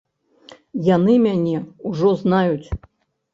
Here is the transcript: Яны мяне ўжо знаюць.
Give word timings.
Яны 0.95 1.13
мяне 1.25 1.57
ўжо 1.91 2.15
знаюць. 2.23 2.67